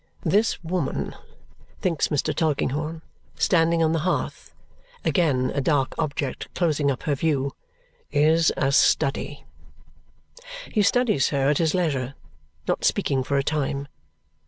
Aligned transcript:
"This 0.25 0.63
woman," 0.63 1.13
thinks 1.79 2.07
Mr. 2.07 2.33
Tulkinghorn, 2.33 3.03
standing 3.35 3.83
on 3.83 3.91
the 3.91 3.99
hearth, 3.99 4.51
again 5.05 5.51
a 5.53 5.61
dark 5.61 5.93
object 5.99 6.51
closing 6.55 6.89
up 6.89 7.03
her 7.03 7.13
view, 7.13 7.51
"is 8.11 8.51
a 8.57 8.71
study." 8.71 9.45
He 10.71 10.81
studies 10.81 11.29
her 11.29 11.49
at 11.51 11.59
his 11.59 11.75
leisure, 11.75 12.15
not 12.67 12.83
speaking 12.83 13.21
for 13.23 13.37
a 13.37 13.43
time. 13.43 13.87